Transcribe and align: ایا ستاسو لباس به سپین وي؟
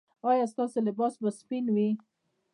ایا 0.29 0.45
ستاسو 0.53 0.77
لباس 0.87 1.13
به 1.21 1.29
سپین 1.39 1.65
وي؟ 1.75 1.89